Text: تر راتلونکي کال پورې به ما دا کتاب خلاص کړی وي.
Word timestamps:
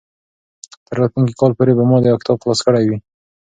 تر 0.87 0.95
راتلونکي 0.99 1.33
کال 1.39 1.51
پورې 1.57 1.73
به 1.77 1.83
ما 1.89 1.97
دا 2.01 2.11
کتاب 2.21 2.37
خلاص 2.43 2.59
کړی 2.65 2.83
وي. 2.89 2.97